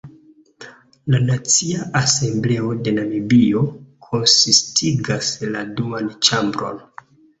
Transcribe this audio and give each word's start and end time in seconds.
La 1.15 1.17
Nacia 1.25 1.83
Asembleo 1.99 2.71
de 2.87 2.93
Namibio 2.95 3.63
konsistigas 4.07 5.31
la 5.55 5.63
duan 5.81 6.11
ĉambron. 6.29 6.83